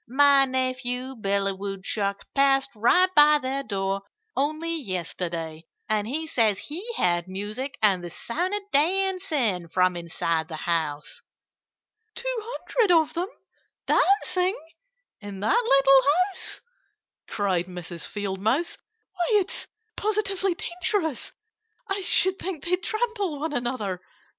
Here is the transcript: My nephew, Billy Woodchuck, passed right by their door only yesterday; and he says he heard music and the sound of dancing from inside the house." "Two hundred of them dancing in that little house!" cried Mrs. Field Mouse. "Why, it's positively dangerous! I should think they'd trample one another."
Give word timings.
My 0.07 0.45
nephew, 0.45 1.15
Billy 1.15 1.53
Woodchuck, 1.53 2.23
passed 2.33 2.71
right 2.73 3.13
by 3.13 3.37
their 3.37 3.61
door 3.61 4.01
only 4.35 4.75
yesterday; 4.75 5.67
and 5.87 6.07
he 6.07 6.25
says 6.25 6.57
he 6.57 6.83
heard 6.97 7.27
music 7.27 7.77
and 7.83 8.03
the 8.03 8.09
sound 8.09 8.55
of 8.55 8.63
dancing 8.73 9.67
from 9.67 9.95
inside 9.95 10.47
the 10.47 10.55
house." 10.65 11.21
"Two 12.15 12.33
hundred 12.41 12.91
of 12.91 13.13
them 13.13 13.29
dancing 13.85 14.57
in 15.19 15.39
that 15.41 15.63
little 15.63 16.01
house!" 16.31 16.61
cried 17.29 17.67
Mrs. 17.67 18.07
Field 18.07 18.39
Mouse. 18.39 18.79
"Why, 19.13 19.39
it's 19.39 19.67
positively 19.97 20.55
dangerous! 20.55 21.31
I 21.87 22.01
should 22.01 22.39
think 22.39 22.63
they'd 22.65 22.81
trample 22.81 23.39
one 23.39 23.53
another." 23.53 24.01